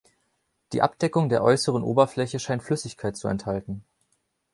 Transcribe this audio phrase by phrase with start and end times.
[0.73, 3.83] Die Abdeckung der äußeren Oberfläche scheint Flüssigkeit zu enthalten.